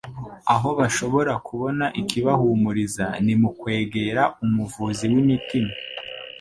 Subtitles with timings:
[0.53, 5.71] Aho bashobora kubona ikibahumuriza ni mu kwegera Umuvuzi w'imitima.